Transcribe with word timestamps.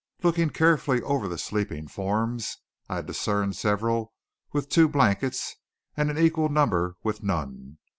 Looking 0.23 0.49
carefully 0.49 0.99
over 1.03 1.27
the 1.27 1.37
sleeping 1.37 1.87
forms 1.87 2.57
I 2.89 3.03
discerned 3.03 3.55
several 3.55 4.13
with 4.51 4.67
two 4.67 4.87
blankets, 4.89 5.57
and 5.95 6.09
an 6.09 6.17
equal 6.17 6.49
number 6.49 6.95
with 7.03 7.21
none! 7.21 7.77